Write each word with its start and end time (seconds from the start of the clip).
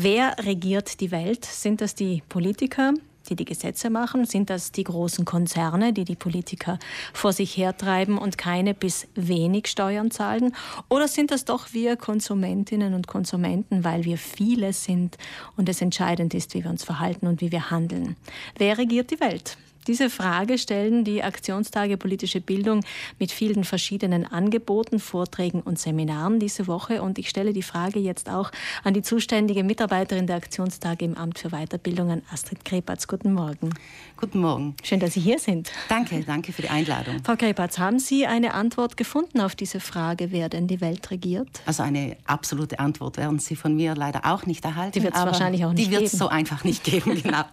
Wer 0.00 0.36
regiert 0.38 1.00
die 1.00 1.10
Welt? 1.10 1.44
Sind 1.44 1.80
das 1.80 1.96
die 1.96 2.22
Politiker? 2.28 2.94
die 3.28 3.34
die 3.34 3.44
Gesetze 3.44 3.90
machen? 3.90 4.24
Sind 4.24 4.48
das 4.48 4.72
die 4.72 4.84
großen 4.84 5.26
Konzerne, 5.26 5.92
die 5.92 6.04
die 6.04 6.14
Politiker 6.16 6.78
vor 7.12 7.34
sich 7.34 7.58
hertreiben 7.58 8.16
und 8.16 8.38
keine 8.38 8.72
bis 8.72 9.06
wenig 9.16 9.66
Steuern 9.66 10.10
zahlen? 10.10 10.54
Oder 10.88 11.08
sind 11.08 11.30
das 11.30 11.44
doch 11.44 11.74
wir 11.74 11.96
Konsumentinnen 11.96 12.94
und 12.94 13.06
Konsumenten, 13.06 13.84
weil 13.84 14.04
wir 14.04 14.16
viele 14.16 14.72
sind 14.72 15.18
und 15.58 15.68
es 15.68 15.82
entscheidend 15.82 16.32
ist, 16.32 16.54
wie 16.54 16.62
wir 16.64 16.70
uns 16.70 16.84
verhalten 16.84 17.26
und 17.26 17.42
wie 17.42 17.52
wir 17.52 17.70
handeln? 17.70 18.16
Wer 18.56 18.78
regiert 18.78 19.10
die 19.10 19.20
Welt? 19.20 19.58
Diese 19.88 20.10
Frage 20.10 20.58
stellen 20.58 21.02
die 21.02 21.22
Aktionstage 21.22 21.96
Politische 21.96 22.42
Bildung 22.42 22.84
mit 23.18 23.32
vielen 23.32 23.64
verschiedenen 23.64 24.26
Angeboten, 24.26 24.98
Vorträgen 24.98 25.62
und 25.62 25.78
Seminaren 25.78 26.38
diese 26.38 26.66
Woche. 26.66 27.00
Und 27.00 27.18
ich 27.18 27.30
stelle 27.30 27.54
die 27.54 27.62
Frage 27.62 27.98
jetzt 27.98 28.28
auch 28.28 28.52
an 28.84 28.92
die 28.92 29.00
zuständige 29.00 29.64
Mitarbeiterin 29.64 30.26
der 30.26 30.36
Aktionstage 30.36 31.06
im 31.06 31.14
Amt 31.16 31.38
für 31.38 31.48
Weiterbildung, 31.48 32.10
an 32.10 32.22
Astrid 32.30 32.66
Krepatz. 32.66 33.08
Guten 33.08 33.32
Morgen. 33.32 33.70
Guten 34.18 34.40
Morgen. 34.40 34.74
Schön, 34.82 35.00
dass 35.00 35.14
Sie 35.14 35.20
hier 35.20 35.38
sind. 35.38 35.72
Danke, 35.88 36.22
danke 36.22 36.52
für 36.52 36.60
die 36.60 36.68
Einladung. 36.68 37.24
Frau 37.24 37.36
Krepatz, 37.36 37.78
haben 37.78 37.98
Sie 37.98 38.26
eine 38.26 38.52
Antwort 38.52 38.98
gefunden 38.98 39.40
auf 39.40 39.54
diese 39.54 39.80
Frage, 39.80 40.32
wer 40.32 40.50
denn 40.50 40.66
die 40.66 40.82
Welt 40.82 41.10
regiert? 41.10 41.48
Also 41.64 41.82
eine 41.82 42.18
absolute 42.26 42.78
Antwort 42.78 43.16
werden 43.16 43.38
Sie 43.38 43.56
von 43.56 43.74
mir 43.74 43.94
leider 43.94 44.26
auch 44.26 44.44
nicht 44.44 44.66
erhalten. 44.66 44.92
Die 44.92 45.02
wird 45.02 45.14
es 45.14 45.22
wahrscheinlich 45.22 45.64
auch 45.64 45.72
nicht 45.72 45.88
geben. 45.88 45.90
Die 45.92 45.96
wird 46.02 46.12
es 46.12 46.18
so 46.18 46.28
einfach 46.28 46.62
nicht 46.64 46.84
geben, 46.84 47.14
genau. 47.22 47.44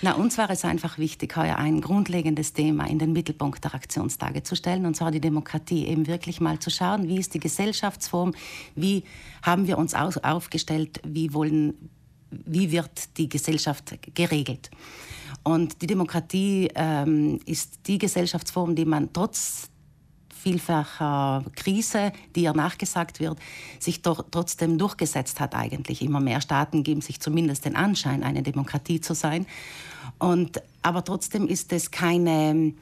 Na, 0.00 0.12
uns 0.12 0.38
war 0.38 0.48
es 0.48 0.64
einfach 0.64 0.96
wichtig, 0.96 1.36
heuer 1.36 1.65
ein 1.66 1.80
grundlegendes 1.80 2.52
Thema 2.52 2.86
in 2.86 2.98
den 2.98 3.12
Mittelpunkt 3.12 3.64
der 3.64 3.74
Aktionstage 3.74 4.42
zu 4.42 4.54
stellen, 4.54 4.86
und 4.86 4.94
zwar 4.94 5.10
die 5.10 5.20
Demokratie, 5.20 5.86
eben 5.86 6.06
wirklich 6.06 6.40
mal 6.40 6.58
zu 6.58 6.70
schauen, 6.70 7.08
wie 7.08 7.18
ist 7.18 7.34
die 7.34 7.40
Gesellschaftsform, 7.40 8.34
wie 8.74 9.02
haben 9.42 9.66
wir 9.66 9.76
uns 9.76 9.94
aufgestellt, 9.94 11.00
wie, 11.04 11.34
wollen, 11.34 11.90
wie 12.30 12.70
wird 12.70 13.18
die 13.18 13.28
Gesellschaft 13.28 13.98
geregelt. 14.14 14.70
Und 15.42 15.82
die 15.82 15.86
Demokratie 15.86 16.70
ähm, 16.74 17.40
ist 17.46 17.80
die 17.86 17.98
Gesellschaftsform, 17.98 18.74
die 18.74 18.84
man 18.84 19.12
trotz 19.12 19.68
vielfacher 20.46 21.42
Krise, 21.56 22.12
die 22.36 22.42
ihr 22.42 22.52
nachgesagt 22.52 23.18
wird, 23.18 23.36
sich 23.80 24.02
doch 24.02 24.24
trotzdem 24.30 24.78
durchgesetzt 24.78 25.40
hat 25.40 25.56
eigentlich. 25.56 26.02
Immer 26.02 26.20
mehr 26.20 26.40
Staaten 26.40 26.84
geben 26.84 27.00
sich 27.00 27.18
zumindest 27.18 27.64
den 27.64 27.74
Anschein, 27.74 28.22
eine 28.22 28.44
Demokratie 28.44 29.00
zu 29.00 29.12
sein. 29.16 29.44
Und, 30.20 30.62
aber 30.82 31.02
trotzdem 31.02 31.48
ist 31.48 31.72
es 31.72 31.90
keine, 31.90 32.74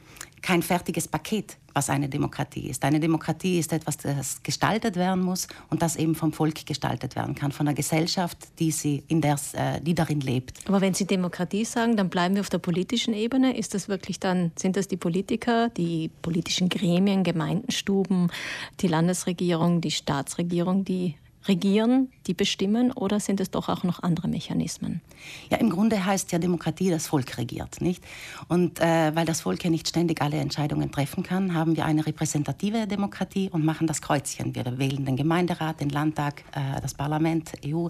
kein 0.43 0.61
fertiges 0.61 1.07
Paket, 1.07 1.57
was 1.75 1.89
eine 1.89 2.09
Demokratie 2.09 2.69
ist. 2.69 2.83
Eine 2.83 2.99
Demokratie 2.99 3.59
ist 3.59 3.73
etwas, 3.73 3.97
das 3.97 4.41
gestaltet 4.41 4.95
werden 4.95 5.21
muss 5.21 5.47
und 5.69 5.81
das 5.81 5.97
eben 5.97 6.15
vom 6.15 6.31
Volk 6.31 6.65
gestaltet 6.65 7.15
werden 7.15 7.35
kann, 7.35 7.51
von 7.51 7.65
der 7.65 7.75
Gesellschaft, 7.75 8.37
die, 8.59 8.71
sie 8.71 9.03
in 9.09 9.21
der, 9.21 9.37
äh, 9.53 9.81
die 9.81 9.93
darin 9.93 10.21
lebt. 10.21 10.57
Aber 10.67 10.81
wenn 10.81 10.93
Sie 10.93 11.05
Demokratie 11.05 11.65
sagen, 11.65 11.97
dann 11.97 12.09
bleiben 12.09 12.35
wir 12.35 12.41
auf 12.41 12.49
der 12.49 12.59
politischen 12.59 13.13
Ebene. 13.13 13.57
Ist 13.57 13.73
das 13.73 13.89
wirklich 13.89 14.19
dann, 14.19 14.51
sind 14.55 14.77
das 14.77 14.87
die 14.87 14.97
Politiker, 14.97 15.69
die 15.69 16.09
politischen 16.21 16.69
Gremien, 16.69 17.23
Gemeindenstuben, 17.23 18.31
die 18.79 18.87
Landesregierung, 18.87 19.81
die 19.81 19.91
Staatsregierung, 19.91 20.85
die 20.85 21.15
regieren, 21.47 22.11
die 22.27 22.33
bestimmen 22.33 22.91
oder 22.91 23.19
sind 23.19 23.39
es 23.39 23.51
doch 23.51 23.69
auch 23.69 23.83
noch 23.83 24.01
andere 24.03 24.27
Mechanismen? 24.27 25.01
Ja, 25.49 25.57
im 25.57 25.69
Grunde 25.69 26.05
heißt 26.05 26.31
ja 26.31 26.39
Demokratie, 26.39 26.89
das 26.89 27.07
Volk 27.07 27.37
regiert, 27.37 27.81
nicht? 27.81 28.03
Und 28.47 28.79
äh, 28.79 29.15
weil 29.15 29.25
das 29.25 29.41
Volk 29.41 29.63
ja 29.63 29.69
nicht 29.69 29.87
ständig 29.87 30.21
alle 30.21 30.37
Entscheidungen 30.37 30.91
treffen 30.91 31.23
kann, 31.23 31.53
haben 31.53 31.75
wir 31.75 31.85
eine 31.85 32.05
repräsentative 32.05 32.87
Demokratie 32.87 33.49
und 33.49 33.65
machen 33.65 33.87
das 33.87 34.01
Kreuzchen. 34.01 34.55
Wir 34.55 34.65
wählen 34.77 35.05
den 35.05 35.15
Gemeinderat, 35.15 35.79
den 35.81 35.89
Landtag, 35.89 36.43
äh, 36.53 36.81
das 36.81 36.93
Parlament, 36.93 37.53
EU. 37.65 37.87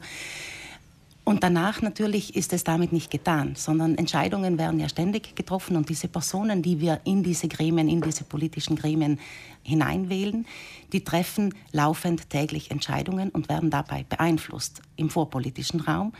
Und 1.26 1.44
danach 1.44 1.82
natürlich 1.82 2.36
ist 2.36 2.54
es 2.54 2.64
damit 2.64 2.94
nicht 2.94 3.10
getan, 3.10 3.56
sondern 3.56 3.98
Entscheidungen 3.98 4.60
werden 4.60 4.80
ja 4.80 4.88
ständig 4.88 5.36
getroffen 5.36 5.76
und 5.76 5.90
diese 5.90 6.08
Personen, 6.08 6.62
die 6.62 6.80
wir 6.80 7.02
in 7.04 7.24
diese 7.24 7.48
Gremien, 7.48 7.90
in 7.90 8.00
diese 8.00 8.24
politischen 8.24 8.76
Gremien 8.76 9.20
hineinwählen, 9.64 10.46
die 10.94 11.04
treffen 11.04 11.56
laufend 11.72 12.30
täglich 12.30 12.70
Entscheidungen 12.70 13.32
und 13.32 13.50
werden 13.50 13.72
dabei 13.72 14.06
beeinflusst 14.08 14.84
im 14.98 15.10
vorpolitischen 15.10 15.82
Raum. 15.82 16.14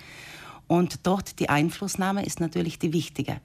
Und 0.68 1.06
dort 1.06 1.40
die 1.40 1.50
Einflussnahme 1.50 2.26
ist 2.26 2.40
natürlich 2.40 2.80
die 2.80 2.92
wichtige. 2.92 3.40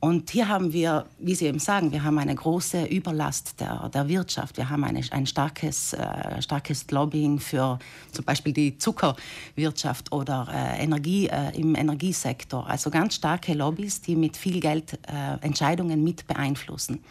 Und 0.00 0.30
hier 0.30 0.48
haben 0.48 0.72
wir, 0.72 1.06
wie 1.18 1.34
Sie 1.34 1.46
eben 1.46 1.58
sagen, 1.58 1.90
wir 1.90 2.04
haben 2.04 2.18
eine 2.18 2.34
große 2.34 2.84
Überlast 2.84 3.58
der, 3.58 3.88
der 3.88 4.08
Wirtschaft. 4.08 4.56
Wir 4.56 4.70
haben 4.70 4.84
eine, 4.84 5.00
ein 5.10 5.26
starkes, 5.26 5.92
äh, 5.92 6.40
starkes 6.40 6.88
Lobbying 6.92 7.40
für 7.40 7.80
zum 8.12 8.24
Beispiel 8.24 8.52
die 8.52 8.78
Zuckerwirtschaft 8.78 10.12
oder 10.12 10.46
äh, 10.52 10.84
Energie 10.84 11.26
äh, 11.26 11.50
im 11.58 11.74
Energiesektor. 11.74 12.64
Also 12.68 12.90
ganz 12.90 13.16
starke 13.16 13.54
Lobbys, 13.54 14.00
die 14.00 14.14
mit 14.14 14.36
viel 14.36 14.60
Geld 14.60 15.00
äh, 15.08 15.44
Entscheidungen 15.44 16.04
mit 16.04 16.28
beeinflussen. 16.28 17.02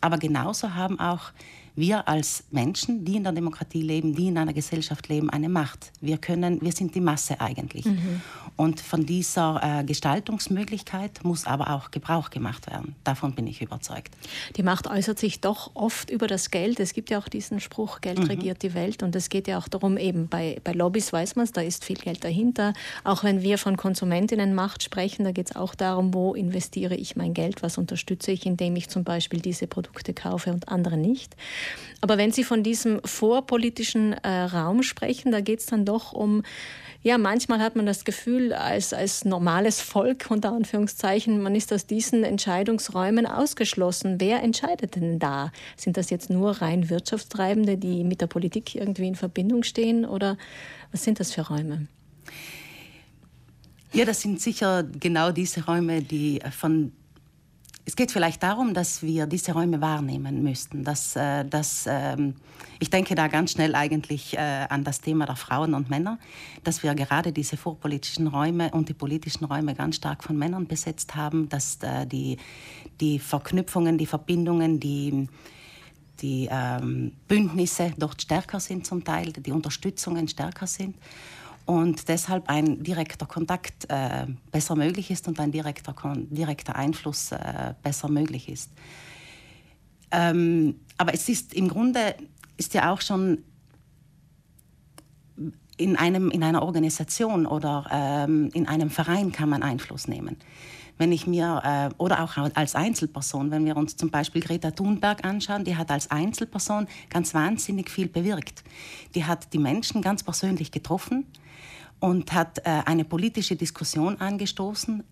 Aber 0.00 0.16
genauso 0.16 0.76
haben 0.76 1.00
auch 1.00 1.32
wir 1.78 2.08
als 2.08 2.44
Menschen, 2.50 3.04
die 3.04 3.16
in 3.16 3.24
der 3.24 3.32
Demokratie 3.32 3.82
leben, 3.82 4.14
die 4.14 4.28
in 4.28 4.38
einer 4.38 4.52
Gesellschaft 4.52 5.08
leben, 5.08 5.30
eine 5.30 5.48
Macht. 5.48 5.92
Wir 6.00 6.18
können, 6.18 6.60
wir 6.60 6.72
sind 6.72 6.94
die 6.94 7.00
Masse 7.00 7.40
eigentlich. 7.40 7.84
Mhm. 7.84 8.20
Und 8.56 8.80
von 8.80 9.06
dieser 9.06 9.60
äh, 9.62 9.84
Gestaltungsmöglichkeit 9.84 11.22
muss 11.22 11.46
aber 11.46 11.70
auch 11.70 11.92
Gebrauch 11.92 12.30
gemacht 12.30 12.66
werden. 12.66 12.96
Davon 13.04 13.32
bin 13.32 13.46
ich 13.46 13.62
überzeugt. 13.62 14.12
Die 14.56 14.64
Macht 14.64 14.88
äußert 14.88 15.18
sich 15.18 15.40
doch 15.40 15.70
oft 15.74 16.10
über 16.10 16.26
das 16.26 16.50
Geld. 16.50 16.80
Es 16.80 16.92
gibt 16.92 17.10
ja 17.10 17.18
auch 17.18 17.28
diesen 17.28 17.60
Spruch, 17.60 18.00
Geld 18.00 18.18
mhm. 18.18 18.24
regiert 18.24 18.62
die 18.64 18.74
Welt. 18.74 19.04
Und 19.04 19.14
es 19.14 19.28
geht 19.28 19.46
ja 19.46 19.58
auch 19.58 19.68
darum, 19.68 19.96
eben 19.96 20.26
bei, 20.26 20.60
bei 20.64 20.72
Lobbys 20.72 21.12
weiß 21.12 21.36
man 21.36 21.44
es, 21.44 21.52
da 21.52 21.60
ist 21.60 21.84
viel 21.84 21.98
Geld 21.98 22.24
dahinter. 22.24 22.72
Auch 23.04 23.22
wenn 23.22 23.42
wir 23.42 23.58
von 23.58 23.76
Konsumentinnenmacht 23.76 24.82
sprechen, 24.82 25.24
da 25.24 25.30
geht 25.30 25.50
es 25.50 25.56
auch 25.56 25.76
darum, 25.76 26.12
wo 26.12 26.34
investiere 26.34 26.96
ich 26.96 27.14
mein 27.14 27.34
Geld, 27.34 27.62
was 27.62 27.78
unterstütze 27.78 28.32
ich, 28.32 28.44
indem 28.44 28.74
ich 28.74 28.88
zum 28.88 29.04
Beispiel 29.04 29.40
diese 29.40 29.68
Produkte 29.68 30.14
kaufe 30.14 30.52
und 30.52 30.68
andere 30.68 30.96
nicht. 30.96 31.36
Aber 32.00 32.18
wenn 32.18 32.30
Sie 32.30 32.44
von 32.44 32.62
diesem 32.62 33.00
vorpolitischen 33.04 34.12
äh, 34.12 34.28
Raum 34.28 34.82
sprechen, 34.82 35.32
da 35.32 35.40
geht 35.40 35.60
es 35.60 35.66
dann 35.66 35.84
doch 35.84 36.12
um, 36.12 36.42
ja, 37.02 37.16
manchmal 37.16 37.60
hat 37.60 37.76
man 37.76 37.86
das 37.86 38.04
Gefühl, 38.04 38.52
als, 38.52 38.92
als 38.92 39.24
normales 39.24 39.80
Volk, 39.80 40.26
unter 40.30 40.52
Anführungszeichen, 40.52 41.40
man 41.40 41.54
ist 41.54 41.72
aus 41.72 41.86
diesen 41.86 42.24
Entscheidungsräumen 42.24 43.24
ausgeschlossen. 43.24 44.16
Wer 44.18 44.42
entscheidet 44.42 44.96
denn 44.96 45.18
da? 45.18 45.52
Sind 45.76 45.96
das 45.96 46.10
jetzt 46.10 46.28
nur 46.28 46.60
rein 46.60 46.90
Wirtschaftstreibende, 46.90 47.78
die 47.78 48.02
mit 48.02 48.20
der 48.20 48.26
Politik 48.26 48.74
irgendwie 48.74 49.06
in 49.06 49.14
Verbindung 49.14 49.62
stehen 49.62 50.04
oder 50.04 50.36
was 50.90 51.04
sind 51.04 51.20
das 51.20 51.32
für 51.32 51.42
Räume? 51.42 51.86
Ja, 53.92 54.04
das 54.04 54.20
sind 54.20 54.40
sicher 54.40 54.82
genau 54.82 55.30
diese 55.30 55.64
Räume, 55.64 56.02
die 56.02 56.40
von 56.50 56.92
es 57.88 57.96
geht 57.96 58.12
vielleicht 58.12 58.42
darum, 58.42 58.74
dass 58.74 59.02
wir 59.02 59.24
diese 59.24 59.52
Räume 59.52 59.80
wahrnehmen 59.80 60.42
müssten. 60.42 60.84
Dass, 60.84 61.16
äh, 61.16 61.46
dass, 61.46 61.86
äh, 61.86 62.18
ich 62.80 62.90
denke 62.90 63.14
da 63.14 63.28
ganz 63.28 63.52
schnell 63.52 63.74
eigentlich 63.74 64.36
äh, 64.36 64.40
an 64.68 64.84
das 64.84 65.00
Thema 65.00 65.24
der 65.24 65.36
Frauen 65.36 65.72
und 65.72 65.88
Männer, 65.88 66.18
dass 66.64 66.82
wir 66.82 66.94
gerade 66.94 67.32
diese 67.32 67.56
vorpolitischen 67.56 68.26
Räume 68.26 68.70
und 68.72 68.90
die 68.90 68.94
politischen 68.94 69.46
Räume 69.46 69.74
ganz 69.74 69.96
stark 69.96 70.22
von 70.22 70.36
Männern 70.36 70.66
besetzt 70.66 71.16
haben, 71.16 71.48
dass 71.48 71.78
äh, 71.80 72.06
die, 72.06 72.36
die 73.00 73.18
Verknüpfungen, 73.18 73.96
die 73.96 74.04
Verbindungen, 74.04 74.78
die, 74.78 75.26
die 76.20 76.46
ähm, 76.50 77.12
Bündnisse 77.26 77.94
dort 77.96 78.20
stärker 78.20 78.60
sind 78.60 78.84
zum 78.84 79.02
Teil, 79.02 79.32
die 79.32 79.50
Unterstützungen 79.50 80.28
stärker 80.28 80.66
sind 80.66 80.94
und 81.68 82.08
deshalb 82.08 82.48
ein 82.48 82.82
direkter 82.82 83.26
Kontakt 83.26 83.84
äh, 83.90 84.26
besser 84.50 84.74
möglich 84.74 85.10
ist 85.10 85.28
und 85.28 85.38
ein 85.38 85.52
direkter, 85.52 85.94
direkter 86.30 86.76
Einfluss 86.76 87.30
äh, 87.30 87.74
besser 87.82 88.08
möglich 88.08 88.48
ist. 88.48 88.70
Ähm, 90.10 90.76
aber 90.96 91.12
es 91.12 91.28
ist 91.28 91.52
im 91.52 91.68
Grunde 91.68 92.14
ist 92.56 92.72
ja 92.72 92.90
auch 92.90 93.02
schon 93.02 93.44
in, 95.76 95.96
einem, 95.96 96.30
in 96.30 96.42
einer 96.42 96.62
Organisation 96.62 97.44
oder 97.44 97.84
ähm, 97.92 98.48
in 98.54 98.66
einem 98.66 98.88
Verein 98.88 99.30
kann 99.30 99.50
man 99.50 99.62
Einfluss 99.62 100.08
nehmen. 100.08 100.36
Wenn 100.96 101.12
ich 101.12 101.26
mir, 101.26 101.90
äh, 101.92 101.94
oder 102.02 102.24
auch 102.24 102.38
als 102.54 102.76
Einzelperson, 102.76 103.50
wenn 103.50 103.66
wir 103.66 103.76
uns 103.76 103.94
zum 103.94 104.08
Beispiel 104.08 104.40
Greta 104.40 104.70
Thunberg 104.70 105.22
anschauen, 105.22 105.64
die 105.64 105.76
hat 105.76 105.90
als 105.90 106.10
Einzelperson 106.10 106.88
ganz 107.10 107.34
wahnsinnig 107.34 107.90
viel 107.90 108.08
bewirkt. 108.08 108.64
Die 109.14 109.26
hat 109.26 109.52
die 109.52 109.58
Menschen 109.58 110.00
ganz 110.00 110.22
persönlich 110.22 110.72
getroffen 110.72 111.26
und 112.00 112.32
hat 112.32 112.58
äh, 112.58 112.82
eine 112.84 113.04
politische 113.04 113.56
Diskussion 113.56 114.20
angestoßen. 114.20 115.02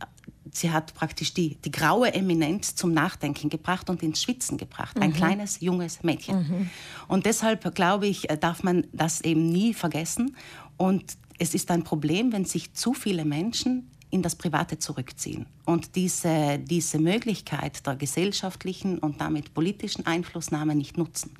Sie 0.52 0.70
hat 0.70 0.94
praktisch 0.94 1.34
die, 1.34 1.56
die 1.56 1.70
graue 1.70 2.14
Eminenz 2.14 2.74
zum 2.74 2.92
Nachdenken 2.92 3.50
gebracht 3.50 3.90
und 3.90 4.02
ins 4.02 4.22
Schwitzen 4.22 4.56
gebracht. 4.56 4.98
Ein 5.00 5.10
mhm. 5.10 5.14
kleines, 5.14 5.60
junges 5.60 6.02
Mädchen. 6.02 6.38
Mhm. 6.38 6.70
Und 7.08 7.26
deshalb, 7.26 7.74
glaube 7.74 8.06
ich, 8.06 8.30
äh, 8.30 8.38
darf 8.38 8.62
man 8.62 8.86
das 8.92 9.20
eben 9.20 9.48
nie 9.48 9.74
vergessen. 9.74 10.36
Und 10.76 11.16
es 11.38 11.54
ist 11.54 11.70
ein 11.70 11.84
Problem, 11.84 12.32
wenn 12.32 12.44
sich 12.44 12.72
zu 12.74 12.94
viele 12.94 13.24
Menschen 13.24 13.90
in 14.16 14.22
das 14.22 14.34
Private 14.34 14.78
zurückziehen 14.78 15.44
und 15.66 15.94
diese, 15.94 16.58
diese 16.58 16.98
Möglichkeit 16.98 17.86
der 17.86 17.96
gesellschaftlichen 17.96 18.98
und 18.98 19.20
damit 19.20 19.52
politischen 19.52 20.06
Einflussnahme 20.06 20.74
nicht 20.74 20.96
nutzen. 20.96 21.32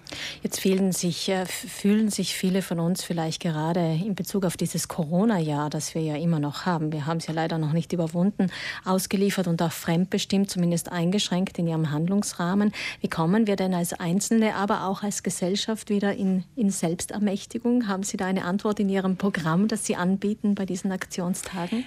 Jetzt 0.43 0.61
fühlen 0.61 0.93
sich, 0.93 1.31
äh, 1.31 1.47
fühlen 1.47 2.11
sich 2.11 2.35
viele 2.35 2.61
von 2.61 2.79
uns 2.79 3.03
vielleicht 3.03 3.41
gerade 3.41 3.81
in 3.81 4.15
Bezug 4.15 4.45
auf 4.45 4.59
dieses 4.59 4.89
Corona-Jahr, 4.89 5.71
das 5.71 5.95
wir 5.95 6.03
ja 6.03 6.17
immer 6.17 6.39
noch 6.39 6.67
haben, 6.67 6.93
wir 6.93 7.07
haben 7.07 7.17
es 7.17 7.27
ja 7.27 7.33
leider 7.33 7.57
noch 7.57 7.73
nicht 7.73 7.95
überwunden, 7.95 8.49
ausgeliefert 8.85 9.49
und 9.49 9.63
auch 9.63 9.73
fremdbestimmt, 9.73 10.51
zumindest 10.51 10.93
eingeschränkt 10.93 11.59
in 11.59 11.67
ihrem 11.67 11.91
Handlungsrahmen. 11.91 12.73
Wie 13.01 13.09
kommen 13.09 13.47
wir 13.47 13.57
denn 13.57 13.73
als 13.73 13.95
Einzelne, 13.95 14.55
aber 14.55 14.87
auch 14.87 15.03
als 15.03 15.23
Gesellschaft 15.23 15.89
wieder 15.89 16.15
in, 16.15 16.45
in 16.57 16.69
Selbstermächtigung? 16.69 17.89
Haben 17.89 18.03
Sie 18.03 18.19
da 18.19 18.27
eine 18.27 18.45
Antwort 18.45 18.81
in 18.81 18.91
Ihrem 18.91 19.17
Programm, 19.17 19.67
das 19.67 19.87
Sie 19.87 19.97
anbieten 19.97 20.55
bei 20.55 20.67
diesen 20.67 20.93
Aktionstagen? 20.93 21.87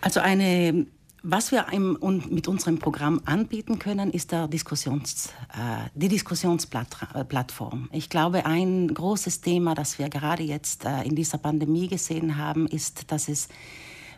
Also 0.00 0.20
eine 0.20 0.86
was 1.28 1.50
wir 1.50 1.66
im, 1.72 1.98
mit 2.30 2.46
unserem 2.46 2.78
Programm 2.78 3.20
anbieten 3.24 3.80
können, 3.80 4.12
ist 4.12 4.30
der 4.30 4.46
Diskussions, 4.46 5.30
äh, 5.52 5.88
die 5.92 6.06
Diskussionsplattform. 6.08 7.88
Ich 7.90 8.08
glaube, 8.08 8.46
ein 8.46 8.86
großes 8.94 9.40
Thema, 9.40 9.74
das 9.74 9.98
wir 9.98 10.08
gerade 10.08 10.44
jetzt 10.44 10.84
äh, 10.84 11.02
in 11.02 11.16
dieser 11.16 11.38
Pandemie 11.38 11.88
gesehen 11.88 12.36
haben, 12.36 12.68
ist, 12.68 13.10
dass 13.10 13.28
es 13.28 13.48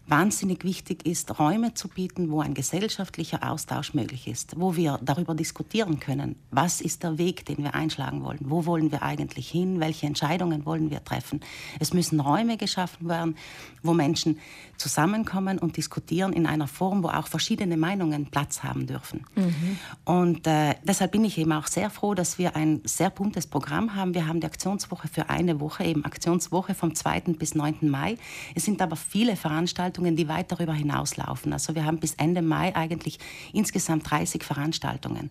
wahnsinnig 0.09 0.65
wichtig 0.65 1.07
ist, 1.07 1.39
Räume 1.39 1.75
zu 1.75 1.89
bieten, 1.89 2.31
wo 2.31 2.41
ein 2.41 2.55
gesellschaftlicher 2.55 3.49
Austausch 3.51 3.95
möglich 3.95 4.27
ist, 4.27 4.59
wo 4.59 4.77
wir 4.77 4.99
darüber 5.03 5.35
diskutieren 5.35 6.01
können, 6.01 6.37
was 6.51 6.81
ist 6.81 7.03
der 7.03 7.19
Weg, 7.19 7.45
den 7.47 7.59
wir 7.59 7.75
einschlagen 7.75 8.23
wollen, 8.25 8.41
wo 8.41 8.67
wollen 8.67 8.91
wir 8.91 9.03
eigentlich 9.03 9.49
hin, 9.49 9.81
welche 9.81 10.07
Entscheidungen 10.07 10.65
wollen 10.65 10.91
wir 10.91 11.05
treffen. 11.05 11.41
Es 11.79 11.93
müssen 11.93 12.21
Räume 12.21 12.57
geschaffen 12.57 13.09
werden, 13.09 13.37
wo 13.83 13.93
Menschen 13.93 14.39
zusammenkommen 14.77 15.59
und 15.59 15.77
diskutieren 15.77 16.33
in 16.33 16.47
einer 16.47 16.69
Form, 16.69 17.03
wo 17.03 17.09
auch 17.09 17.27
verschiedene 17.27 17.77
Meinungen 17.77 18.27
Platz 18.27 18.63
haben 18.63 18.87
dürfen. 18.87 19.27
Mhm. 19.35 19.79
Und 20.05 20.47
äh, 20.47 20.75
deshalb 20.85 21.13
bin 21.13 21.25
ich 21.25 21.37
eben 21.39 21.53
auch 21.53 21.67
sehr 21.67 21.91
froh, 21.91 22.15
dass 22.15 22.39
wir 22.39 22.57
ein 22.57 22.81
sehr 22.85 23.11
buntes 23.11 23.47
Programm 23.47 23.95
haben. 23.95 24.15
Wir 24.15 24.27
haben 24.27 24.41
die 24.41 24.47
Aktionswoche 24.47 25.09
für 25.09 25.29
eine 25.29 25.61
Woche, 25.61 25.85
eben 25.85 26.05
Aktionswoche 26.05 26.75
vom 26.75 26.95
2. 26.95 27.21
bis 27.39 27.55
9. 27.55 27.77
Mai. 27.83 28.17
Es 28.55 28.65
sind 28.65 28.81
aber 28.81 28.97
viele 28.97 29.37
Veranstaltungen, 29.37 29.98
Veranstaltungen, 29.99 30.17
die 30.17 30.29
weit 30.29 30.53
darüber 30.53 30.73
hinauslaufen. 30.73 31.53
Also 31.53 31.75
wir 31.75 31.85
haben 31.85 31.99
bis 31.99 32.15
Ende 32.15 32.43
Mai 32.43 32.75
eigentlich 32.75 33.19
insgesamt 33.53 34.09
30 34.11 34.45
Veranstaltungen. 34.45 35.31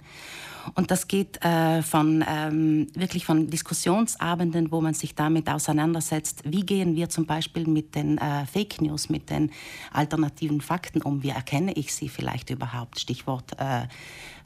Und 0.76 0.92
das 0.92 1.08
geht 1.08 1.44
äh, 1.46 1.82
von 1.82 2.24
ähm, 2.28 2.88
wirklich 2.94 3.26
von 3.26 3.48
Diskussionsabenden, 3.48 4.72
wo 4.72 4.82
man 4.82 4.94
sich 4.94 5.16
damit 5.16 5.50
auseinandersetzt, 5.50 6.44
wie 6.46 6.66
gehen 6.66 6.96
wir 6.96 7.10
zum 7.10 7.26
Beispiel 7.26 7.66
mit 7.68 7.96
den 7.96 8.18
äh, 8.18 8.46
Fake 8.46 8.82
News, 8.82 9.10
mit 9.10 9.30
den 9.30 9.52
alternativen 9.94 10.62
Fakten 10.62 11.02
um, 11.02 11.24
wie 11.24 11.30
erkenne 11.30 11.74
ich 11.74 11.94
sie 11.94 12.10
vielleicht 12.10 12.50
überhaupt, 12.50 13.00
Stichwort 13.00 13.54
äh, 13.60 13.84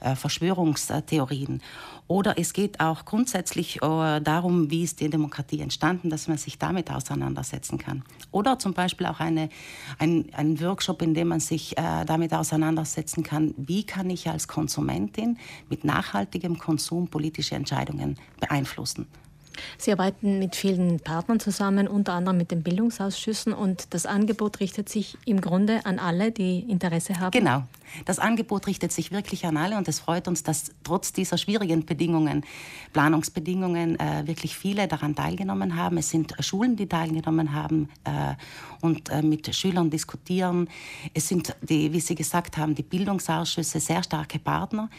äh 0.01 0.15
Verschwörungstheorien. 0.15 1.61
Oder 2.11 2.37
es 2.37 2.51
geht 2.51 2.81
auch 2.81 3.05
grundsätzlich 3.05 3.77
äh, 3.77 4.19
darum, 4.19 4.69
wie 4.69 4.83
ist 4.83 4.99
die 4.99 5.09
Demokratie 5.09 5.61
entstanden, 5.61 6.09
dass 6.09 6.27
man 6.27 6.37
sich 6.37 6.59
damit 6.59 6.91
auseinandersetzen 6.91 7.77
kann. 7.77 8.03
Oder 8.31 8.59
zum 8.59 8.73
Beispiel 8.73 9.07
auch 9.07 9.21
eine, 9.21 9.47
ein, 9.97 10.10
ein 10.33 10.59
Workshop, 10.61 11.01
in 11.01 11.13
dem 11.13 11.29
man 11.29 11.39
sich 11.39 11.77
äh, 11.77 12.05
damit 12.05 12.33
auseinandersetzen 12.33 13.23
kann, 13.23 13.53
wie 13.57 13.83
kann 13.83 14.09
ich 14.09 14.29
als 14.29 14.47
Konsumentin 14.47 15.37
mit 15.69 15.83
nachhaltigem 15.83 16.57
Konsum 16.57 17.07
politische 17.07 17.55
Entscheidungen 17.55 18.17
beeinflussen. 18.39 19.07
Sie 19.77 19.91
arbeiten 19.91 20.39
mit 20.39 20.55
vielen 20.55 20.99
Partnern 20.99 21.39
zusammen, 21.39 21.87
unter 21.87 22.13
anderem 22.13 22.37
mit 22.37 22.51
den 22.51 22.63
Bildungsausschüssen 22.63 23.53
und 23.53 23.93
das 23.93 24.05
Angebot 24.05 24.59
richtet 24.59 24.89
sich 24.89 25.17
im 25.25 25.41
Grunde 25.41 25.85
an 25.85 25.99
alle, 25.99 26.31
die 26.31 26.59
Interesse 26.59 27.19
haben. 27.19 27.31
Genau. 27.31 27.63
Das 28.05 28.19
Angebot 28.19 28.67
richtet 28.67 28.91
sich 28.91 29.11
wirklich 29.11 29.45
an 29.45 29.57
alle 29.57 29.77
und 29.77 29.87
es 29.87 29.99
freut 29.99 30.27
uns, 30.27 30.43
dass 30.43 30.71
trotz 30.83 31.13
dieser 31.13 31.37
schwierigen 31.37 31.85
Bedingungen, 31.85 32.43
Planungsbedingungen, 32.93 33.99
äh, 33.99 34.27
wirklich 34.27 34.55
viele 34.55 34.87
daran 34.87 35.15
teilgenommen 35.15 35.75
haben. 35.75 35.97
Es 35.97 36.09
sind 36.09 36.33
Schulen, 36.39 36.75
die 36.75 36.87
teilgenommen 36.87 37.53
haben 37.53 37.89
äh, 38.03 38.35
und 38.81 39.09
äh, 39.09 39.21
mit 39.21 39.53
Schülern 39.55 39.89
diskutieren. 39.89 40.69
Es 41.13 41.27
sind, 41.27 41.55
die, 41.61 41.91
wie 41.93 41.99
Sie 41.99 42.15
gesagt 42.15 42.57
haben, 42.57 42.75
die 42.75 42.83
Bildungsausschüsse 42.83 43.79
sehr 43.79 44.03
starke 44.03 44.39
Partner. 44.39 44.89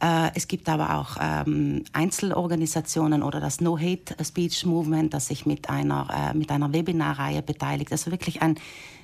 Äh, 0.00 0.30
es 0.34 0.48
gibt 0.48 0.68
aber 0.68 0.96
auch 0.96 1.16
ähm, 1.20 1.84
Einzelorganisationen 1.92 3.22
oder 3.22 3.40
das 3.40 3.60
No 3.60 3.78
Hate 3.78 4.16
Speech 4.22 4.64
Movement, 4.66 5.12
das 5.14 5.28
sich 5.28 5.46
mit 5.46 5.68
einer, 5.70 6.32
äh, 6.32 6.36
mit 6.36 6.50
einer 6.50 6.72
Webinarreihe 6.72 7.42
beteiligt. 7.42 7.92
Also 7.92 8.10
wirklich 8.10 8.42
eine 8.42 8.54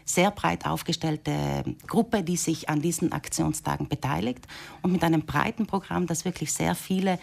sehr 0.08 0.30
breit 0.30 0.66
aufgestellte 0.66 1.64
Gruppe, 1.86 2.22
die 2.22 2.36
sich 2.36 2.68
an 2.68 2.80
diesen 2.80 3.12
Aktionstagen 3.12 3.88
beteiligt 3.88 4.46
und 4.82 4.92
mit 4.92 5.04
einem 5.04 5.22
breiten 5.22 5.66
Programm, 5.66 6.06
das 6.06 6.24
wirklich 6.24 6.52
sehr 6.52 6.74
viele 6.74 7.18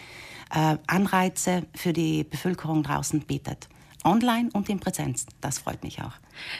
äh, 0.54 0.76
Anreize 0.86 1.64
für 1.74 1.92
die 1.92 2.24
Bevölkerung 2.24 2.82
draußen 2.82 3.20
bietet 3.20 3.68
online 4.06 4.48
und 4.52 4.68
in 4.68 4.78
Präsenz. 4.80 5.26
Das 5.40 5.58
freut 5.58 5.82
mich 5.82 6.00
auch. 6.00 6.12